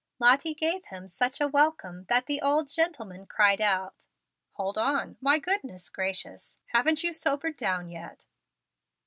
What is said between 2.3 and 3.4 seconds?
old gentleman